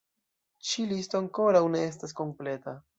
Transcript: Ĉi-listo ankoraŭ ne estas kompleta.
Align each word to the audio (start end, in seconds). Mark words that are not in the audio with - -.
Ĉi-listo 0.69 1.21
ankoraŭ 1.21 1.65
ne 1.77 1.85
estas 1.93 2.21
kompleta. 2.23 2.79